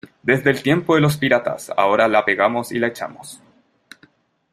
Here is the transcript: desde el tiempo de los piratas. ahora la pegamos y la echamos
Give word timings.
desde 0.23 0.49
el 0.49 0.63
tiempo 0.63 0.95
de 0.95 1.01
los 1.01 1.17
piratas. 1.17 1.71
ahora 1.77 2.07
la 2.07 2.25
pegamos 2.25 2.71
y 2.71 2.79
la 2.79 2.87
echamos 2.87 3.39